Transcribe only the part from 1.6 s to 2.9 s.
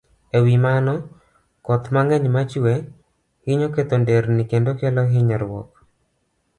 koth mang'eny ma chue,